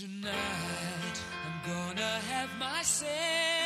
Tonight, 0.00 1.20
I'm 1.44 1.70
gonna 1.70 2.20
have 2.30 2.48
myself. 2.58 3.59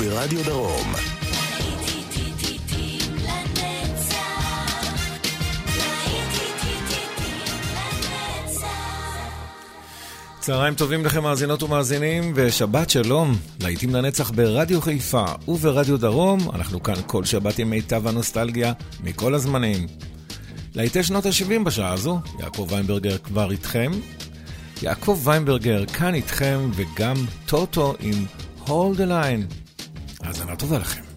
וברדיו 0.00 0.44
דרום. 0.44 0.92
צהריים 10.40 10.74
טובים 10.74 11.04
לכם 11.04 11.22
מאזינות 11.22 11.62
ומאזינים, 11.62 12.32
ושבת 12.34 12.90
שלום, 12.90 13.36
להיטים 13.60 13.94
לנצח 13.94 14.30
ברדיו 14.30 14.80
חיפה 14.80 15.24
וברדיו 15.48 15.96
דרום, 15.96 16.38
אנחנו 16.54 16.82
כאן 16.82 16.94
כל 17.06 17.24
שבת 17.24 17.58
עם 17.58 17.70
מיטב 17.70 18.06
הנוסטלגיה 18.06 18.72
מכל 19.04 19.34
הזמנים. 19.34 19.86
להיטי 20.74 21.02
שנות 21.02 21.26
ה-70 21.26 21.64
בשעה 21.64 21.92
הזו, 21.92 22.20
יעקב 22.40 22.66
ויינברגר 22.70 23.18
כבר 23.18 23.50
איתכם. 23.50 23.92
יעקב 24.82 25.20
ויינברגר 25.24 25.86
כאן 25.86 26.14
איתכם, 26.14 26.70
וגם 26.74 27.16
טוטו 27.46 27.94
עם 28.00 28.24
הולד 28.66 29.00
הליין. 29.00 29.46
האזנה 30.28 30.56
טובה 30.56 30.78
לכם. 30.78 31.07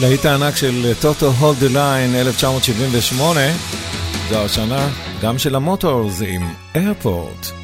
להיט 0.00 0.24
הענק 0.24 0.56
של 0.56 0.92
טוטו 1.00 1.26
Hold 1.26 1.58
the 1.58 1.68
Line 1.68 2.14
1978, 2.14 3.40
זו 4.30 4.44
השנה 4.44 4.88
גם 5.22 5.38
של 5.38 5.54
המוטורס 5.54 6.22
עם 6.26 6.42
Airport. 6.74 7.59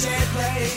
DJ 0.00 0.08
playing. 0.32 0.69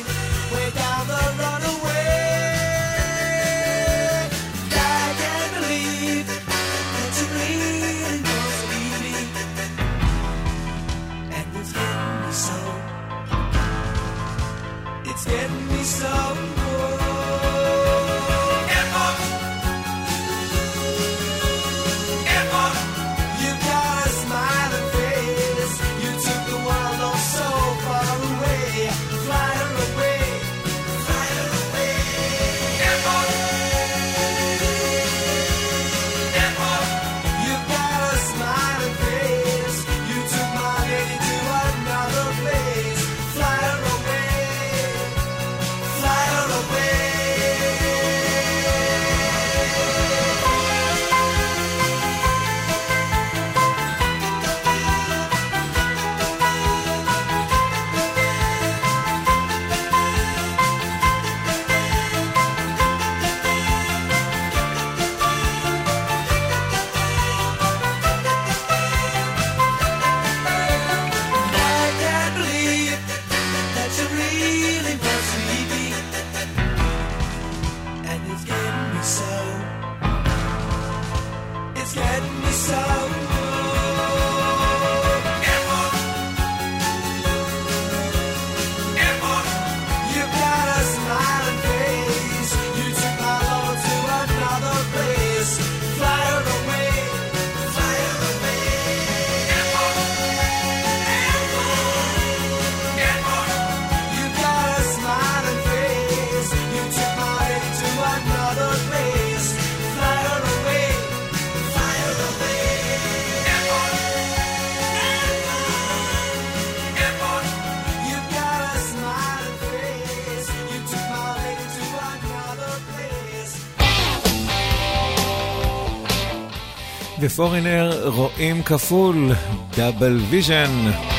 בפורינר 127.24 128.08
רואים 128.08 128.64
כפול, 128.64 129.32
דאבל 129.78 130.18
ויז'ן. 130.30 131.13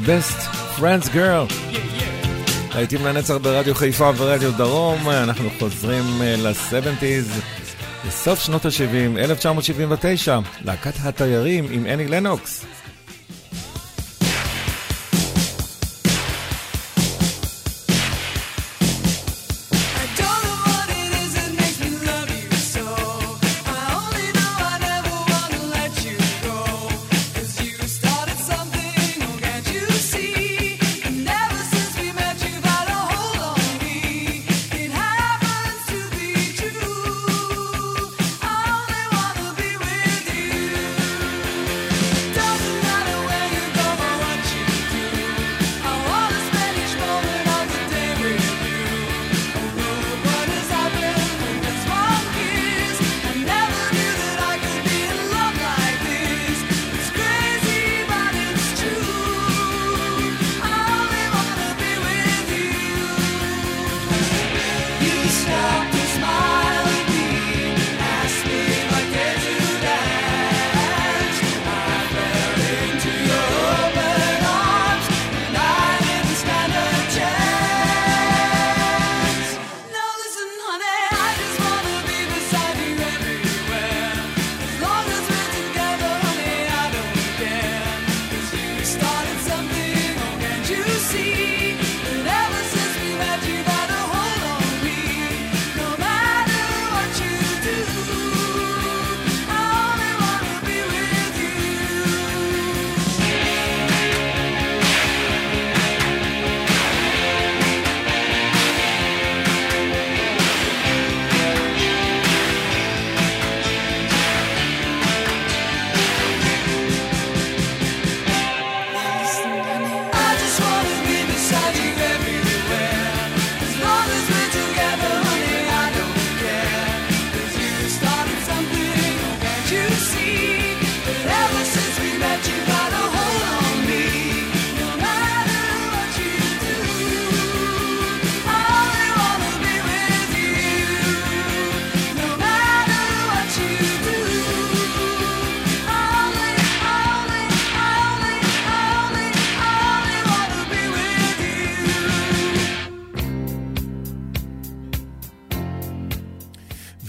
My 0.00 0.06
best 0.06 0.40
friends 0.78 1.08
girl. 1.14 1.52
להיטים 2.74 3.06
לנצח 3.06 3.34
ברדיו 3.36 3.74
חיפה 3.74 4.10
ורדיו 4.16 4.52
דרום, 4.52 5.10
אנחנו 5.10 5.50
חוזרים 5.58 6.04
אה, 6.22 6.34
ל-70's, 6.36 7.42
לסוף 8.08 8.40
שנות 8.40 8.64
ה-70, 8.64 9.18
1979, 9.18 10.38
להקת 10.64 10.94
התיירים 11.02 11.66
עם 11.70 11.86
אני 11.86 12.08
לנוקס. 12.08 12.64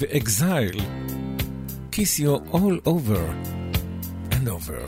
ואקזייל, 0.01 0.81
Kiss 1.97 2.19
you 2.19 2.35
all 2.53 2.79
over 2.85 3.25
and 4.33 4.47
over. 4.51 4.83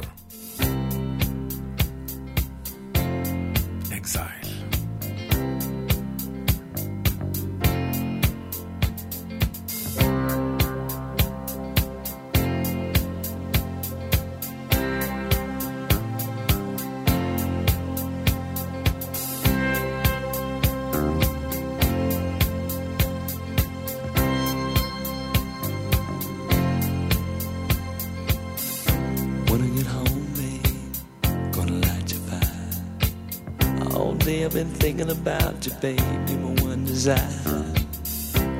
Baby, 35.83 36.35
my 36.37 36.61
one 36.63 36.85
desire. 36.85 37.19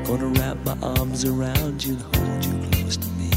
Gonna 0.04 0.28
wrap 0.38 0.58
my 0.66 0.78
arms 0.82 1.24
around 1.24 1.82
you 1.82 1.94
and 1.94 2.16
hold 2.18 2.46
you 2.46 2.70
close 2.70 2.98
to 2.98 3.08
me. 3.12 3.32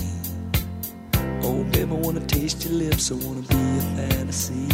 Oh, 1.45 1.63
baby, 1.71 1.93
I 1.93 1.95
wanna 1.95 2.27
taste 2.27 2.65
your 2.65 2.75
lips, 2.75 3.13
I 3.13 3.15
wanna 3.15 3.43
be 3.43 3.55
a 3.55 3.83
fantasy, 3.97 4.67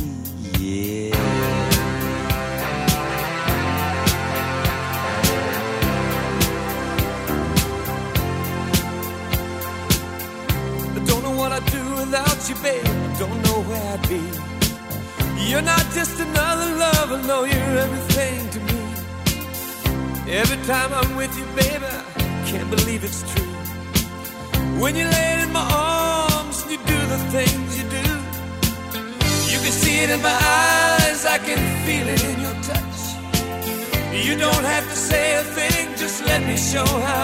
I'm 20.95 21.17
with 21.17 21.37
you, 21.39 21.47
baby, 21.57 21.93
can't 22.51 22.69
believe 22.69 23.03
it's 23.03 23.23
true. 23.33 23.53
When 24.83 24.95
you 24.95 25.07
lay 25.07 25.43
in 25.43 25.51
my 25.53 25.67
arms 25.73 26.63
and 26.63 26.71
you 26.73 26.81
do 26.95 26.99
the 27.15 27.21
things 27.37 27.69
you 27.79 27.85
do, 27.99 28.09
you 29.53 29.59
can 29.65 29.75
see 29.83 29.97
it 30.05 30.11
in 30.11 30.21
my 30.21 30.39
eyes, 30.69 31.25
I 31.25 31.39
can 31.39 31.61
feel 31.87 32.07
it 32.15 32.23
in 32.31 32.41
your 32.47 32.57
touch. 32.71 32.99
You 34.27 34.37
don't 34.37 34.65
have 34.75 34.85
to 34.85 34.97
say 35.11 35.37
a 35.37 35.45
thing, 35.59 35.97
just 35.97 36.25
let 36.27 36.41
me 36.47 36.57
show 36.57 36.85
how 36.85 37.22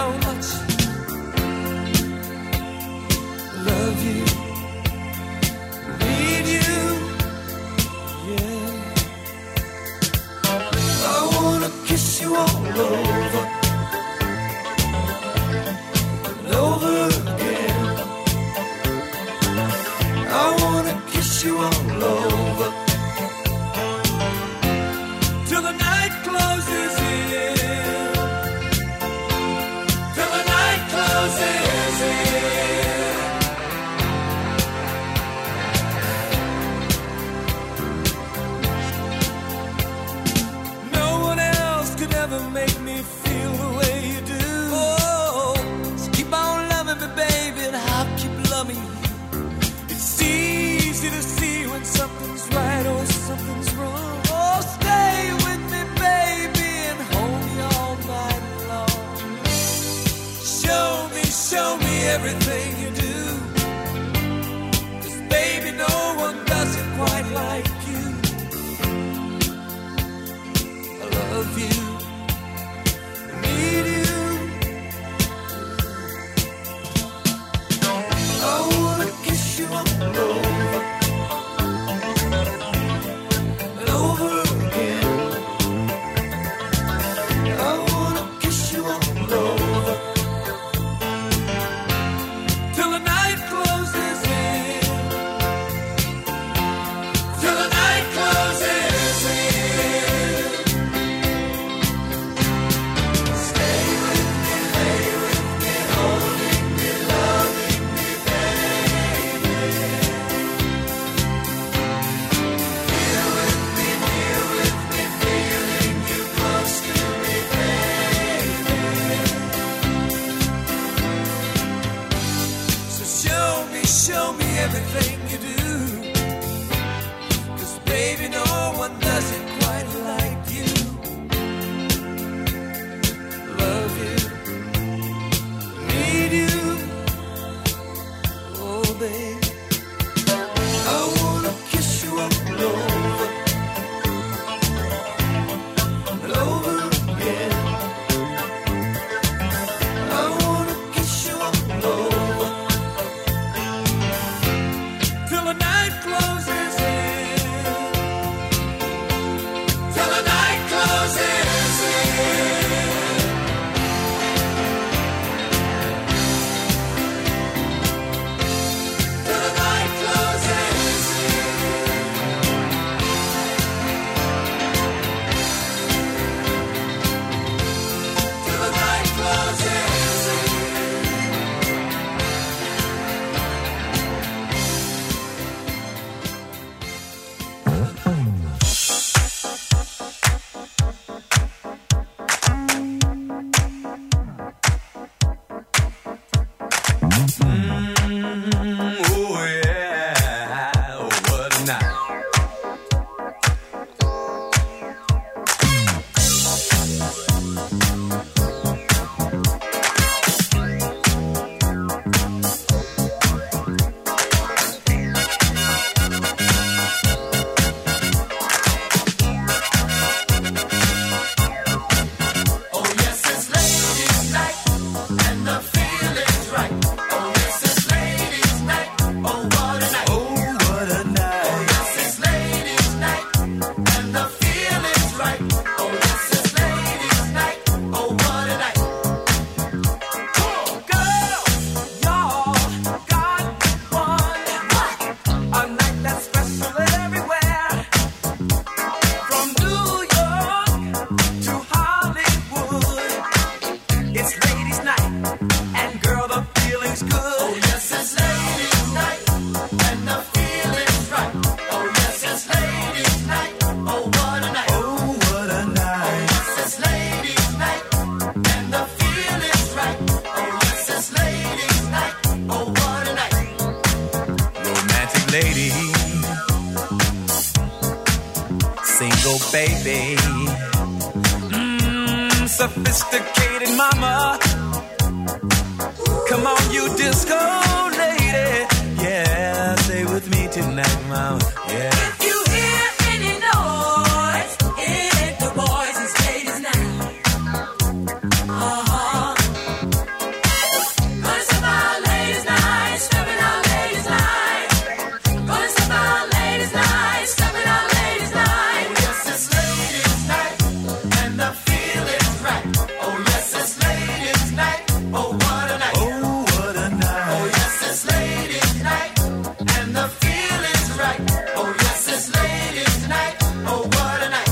oh 323.71 323.81
what 323.95 324.19
a 324.25 324.29
night. 324.35 324.51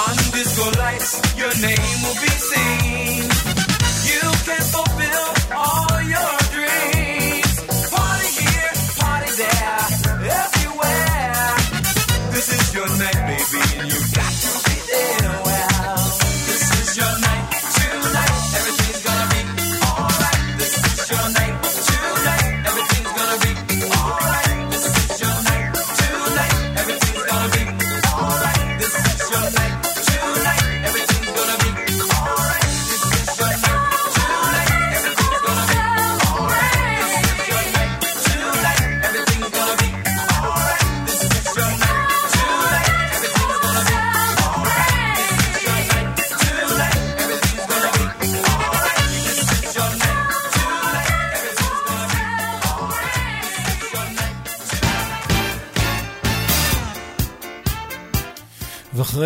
On 0.00 0.16
disco 0.34 0.64
lights, 0.82 1.12
your 1.40 1.52
name 1.66 1.96
will 2.04 2.18
be 2.24 2.32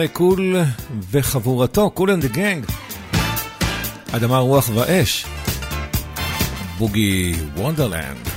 אחרי 0.02 0.14
קול 0.14 0.56
וחבורתו, 1.10 1.90
Kool 1.90 2.10
and 2.10 2.24
Gang. 2.24 2.64
אדמה, 4.12 4.38
רוח 4.38 4.70
ואש. 4.74 5.26
Boogie 6.78 7.34
Wonderland. 7.56 8.31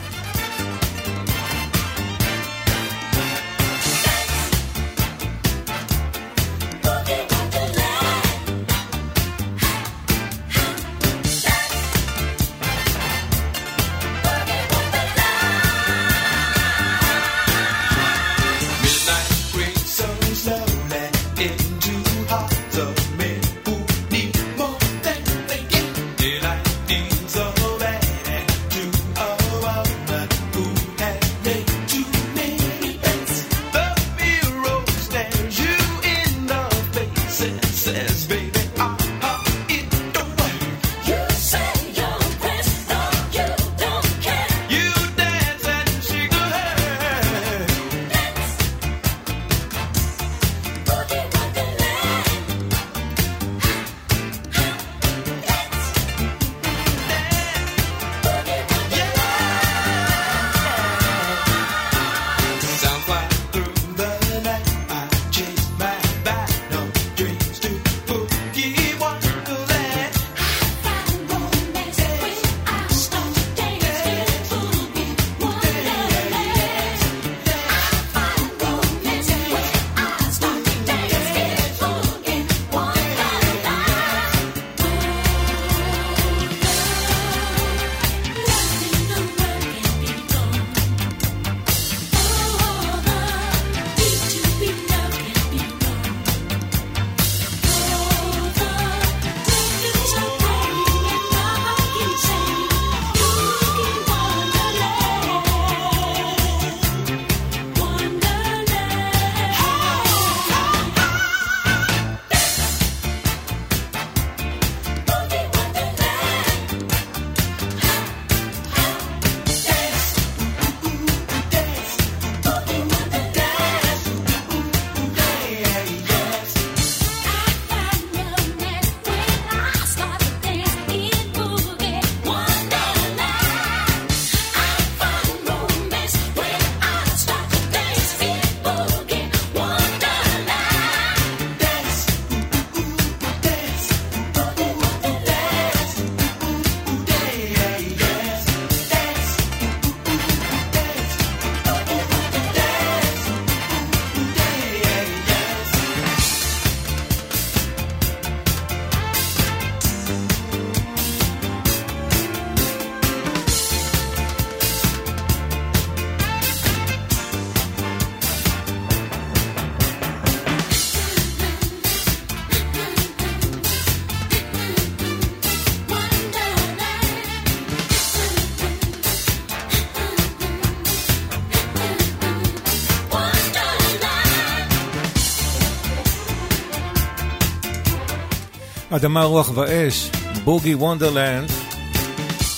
אדמה, 188.95 189.23
רוח 189.23 189.51
ואש, 189.55 190.09
Boogie 190.43 190.75
Wonderland. 190.75 191.49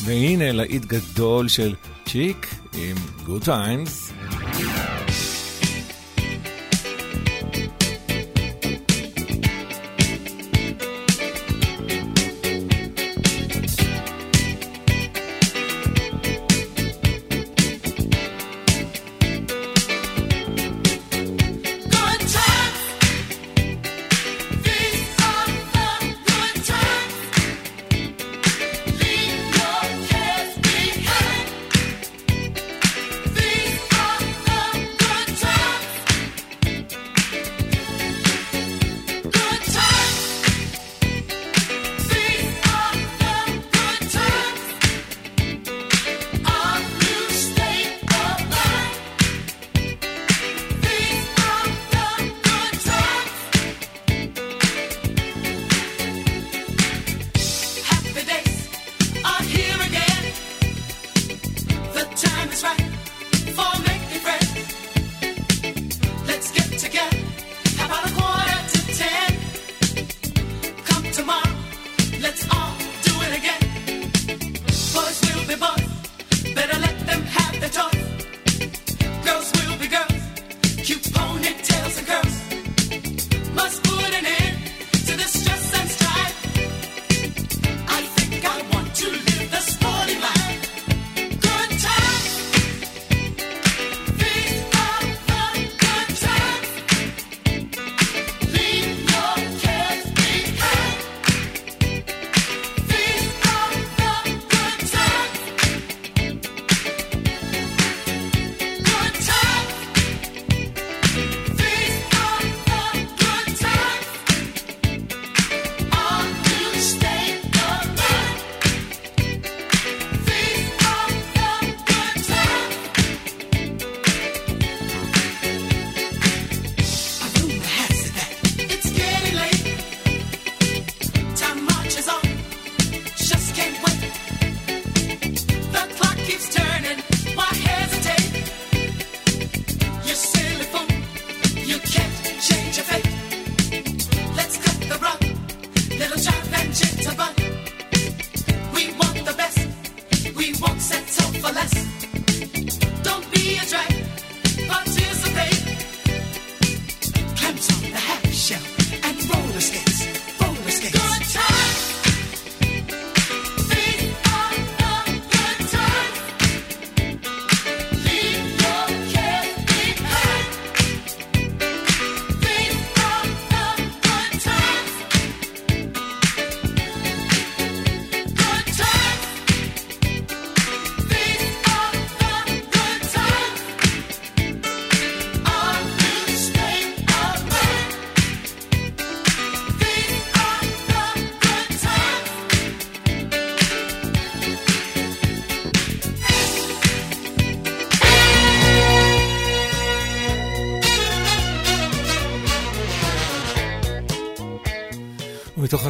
והנה 0.04 0.52
להיט 0.52 0.86
גדול 0.86 1.48
של 1.48 1.76
צ'יק 2.06 2.48
עם 2.74 2.96
Good 3.26 3.44
Times. 3.44 4.07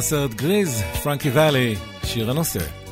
בסרט 0.08 0.34
גריז, 0.34 0.82
פרנקי 1.02 1.30
ואלי, 1.30 1.76
שיר 2.04 2.30
הנושא. 2.30 2.87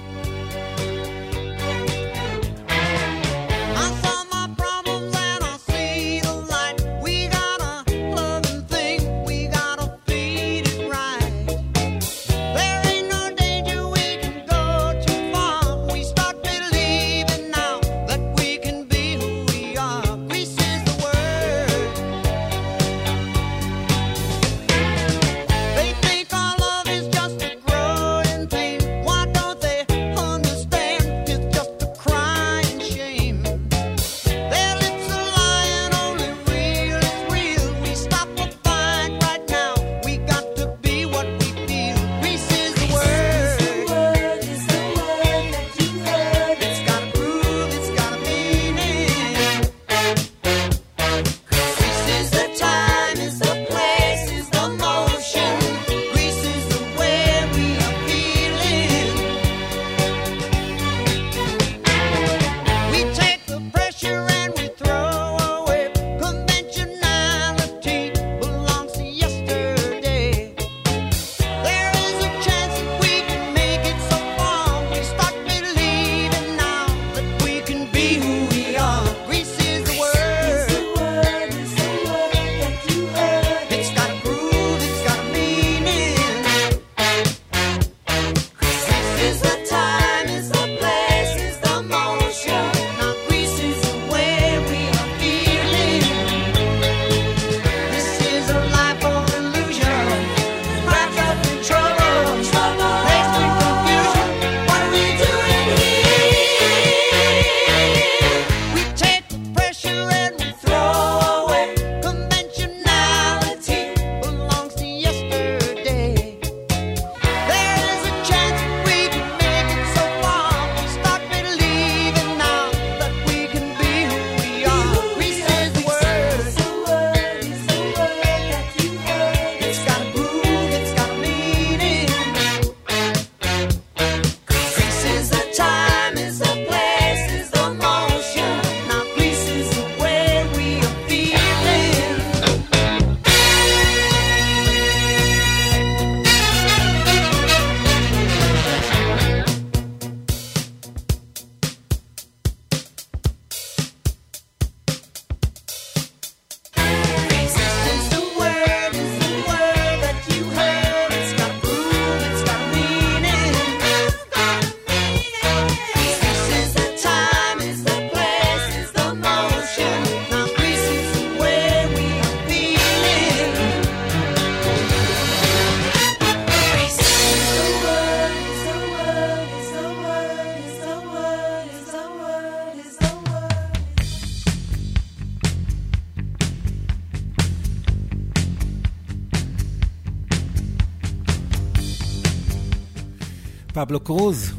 פבלו 193.86 194.00
קרוז, 194.00 194.52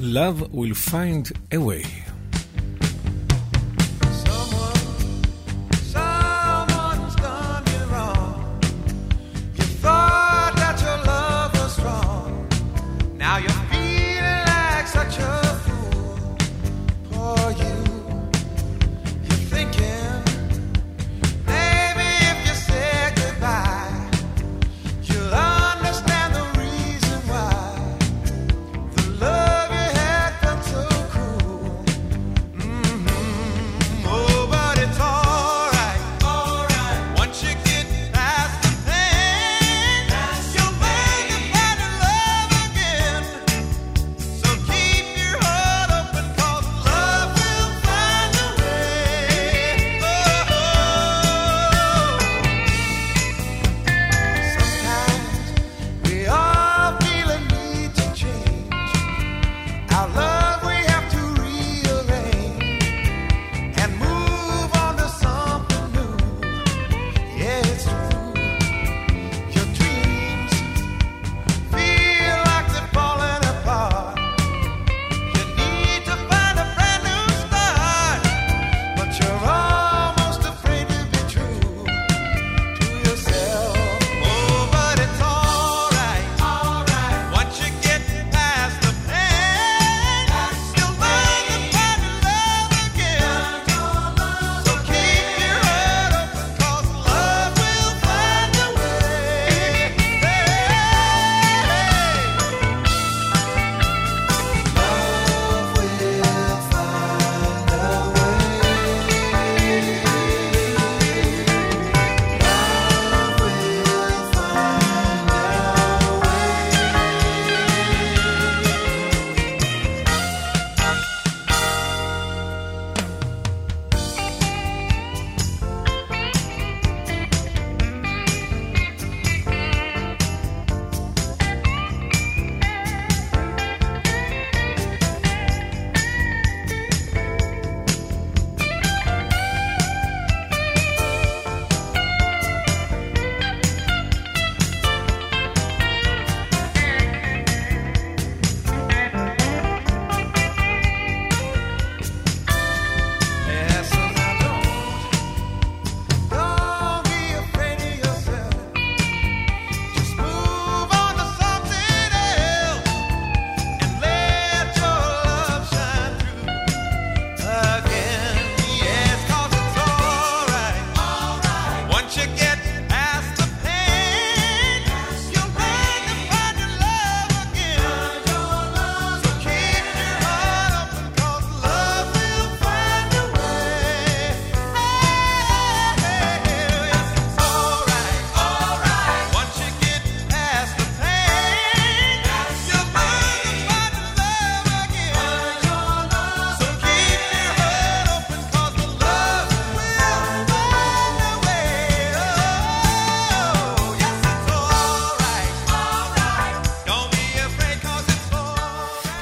Love 0.00 0.52
will 0.52 0.90
find 0.90 1.32
a 1.52 1.56
way. 1.56 1.99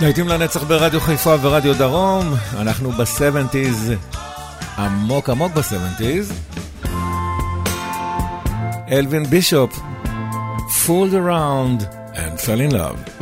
להיטים 0.08 0.28
לנצח 0.28 0.62
ברדיו 0.62 1.00
חיפה 1.00 1.34
ורדיו 1.40 1.78
דרום, 1.78 2.34
אנחנו 2.58 2.92
בסבנטיז, 2.92 3.92
עמוק 4.78 5.30
עמוק 5.30 5.52
בסבנטיז. 5.52 6.32
אלווין 8.90 9.24
בישופ, 9.24 9.80
fooled 10.86 11.12
around 11.12 11.82
and 12.14 12.40
fell 12.40 12.60
in 12.60 12.72
love. 12.72 13.17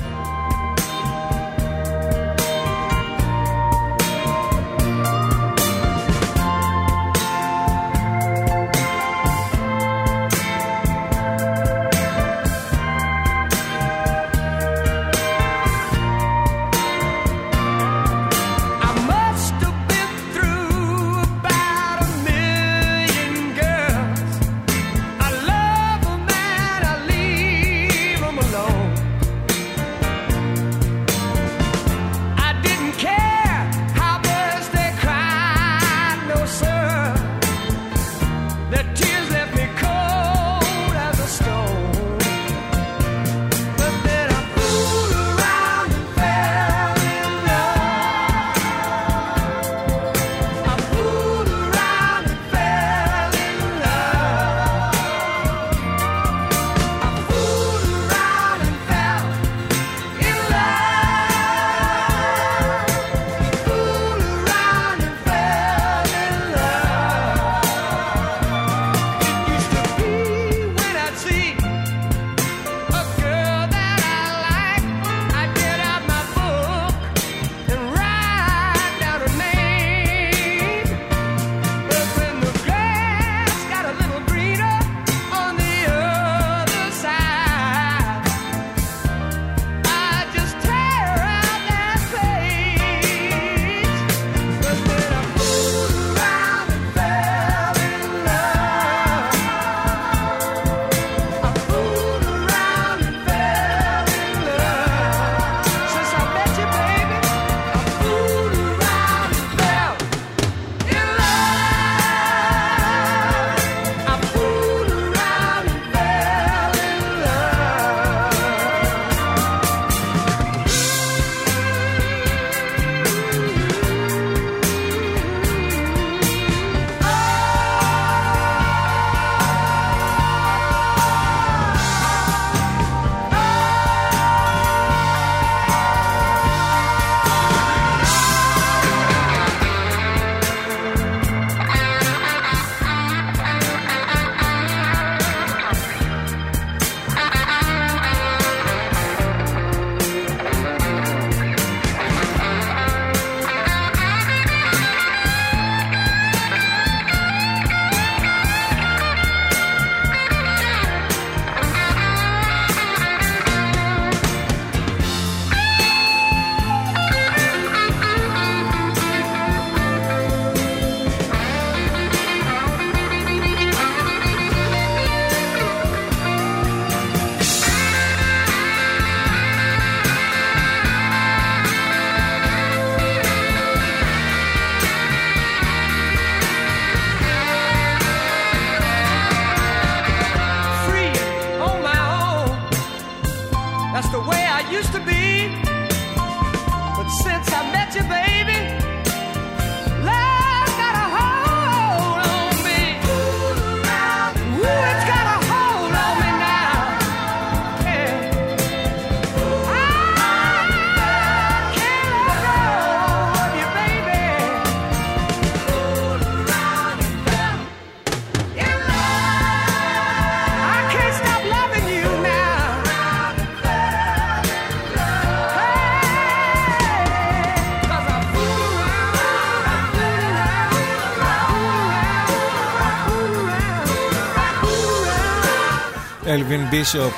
אלווין 236.36 236.70
בישופ, 236.70 237.14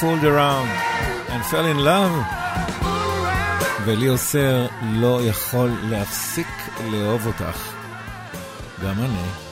fooled 0.00 0.24
around 0.24 0.70
and 1.28 1.42
fell 1.50 1.66
in 1.74 1.80
love. 1.84 2.34
וליאו 3.84 4.18
סר 4.18 4.66
לא 4.82 5.20
יכול 5.22 5.70
להפסיק 5.82 6.48
לאהוב 6.90 7.26
אותך. 7.26 7.72
גם 8.82 8.94
אני. 8.98 9.49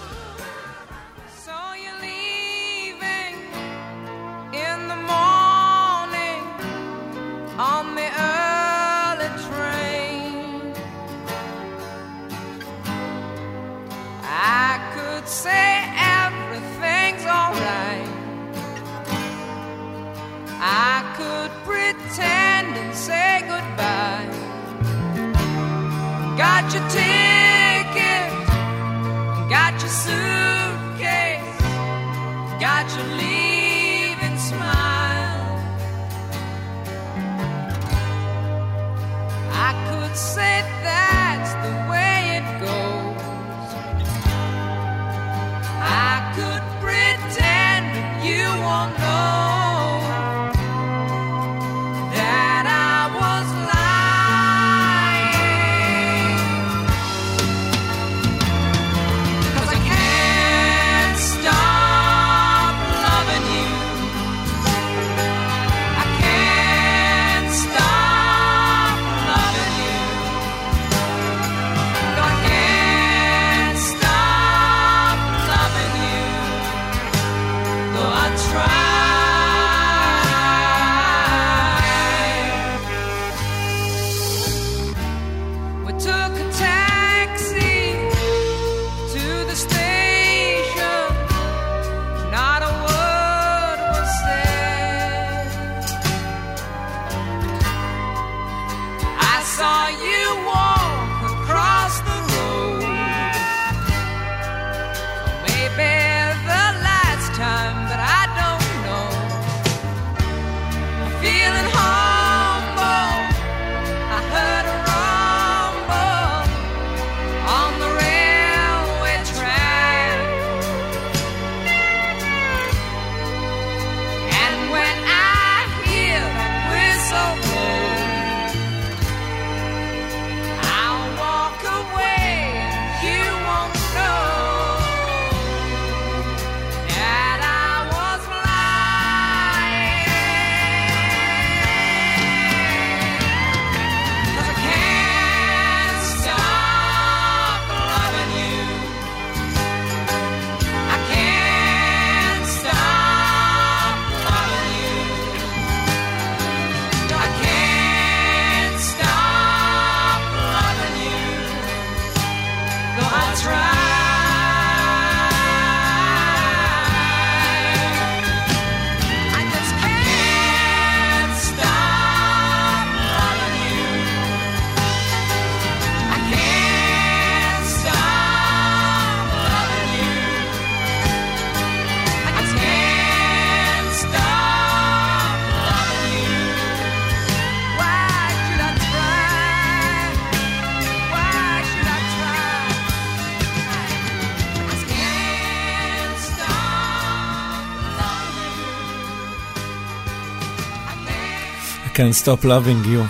Can't 201.99 202.25
Stop 202.25 202.45
Loving 202.45 202.87
You 202.87 203.03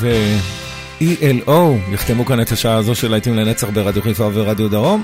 ו-ELO 0.00 1.92
יחתמו 1.92 2.24
כאן 2.24 2.40
את 2.40 2.52
השעה 2.52 2.74
הזו 2.74 2.94
של 2.94 3.10
להיטים 3.10 3.34
לנצח 3.34 3.68
ברדיו 3.68 4.02
חיפה 4.02 4.28
ורדיו 4.34 4.68
דרום 4.68 5.02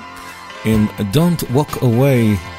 עם 0.64 0.86
Don't 0.99 1.43
Walk 1.55 1.76
Away 1.76 2.51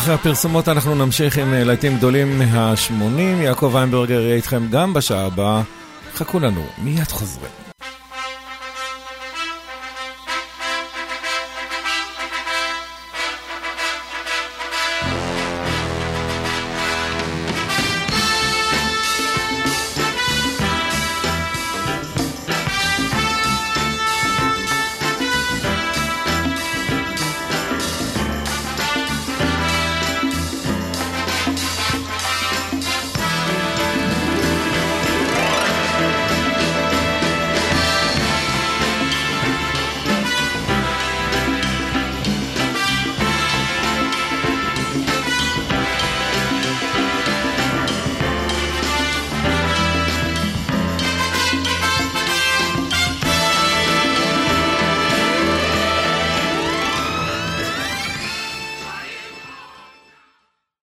אחרי 0.00 0.14
הפרסומות 0.14 0.68
אנחנו 0.68 0.94
נמשיך 0.94 1.38
עם 1.38 1.54
אה, 1.54 1.64
להיטים 1.64 1.96
גדולים 1.96 2.38
מה-80. 2.38 3.20
יעקב 3.20 3.76
איינברגר 3.76 4.20
יהיה 4.20 4.36
איתכם 4.36 4.66
גם 4.70 4.94
בשעה 4.94 5.26
הבאה. 5.26 5.62
חכו 6.14 6.40
לנו, 6.40 6.62
מיד 6.78 7.08
חוזרים. 7.08 7.69